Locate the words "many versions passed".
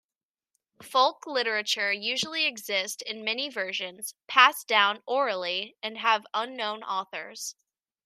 3.23-4.65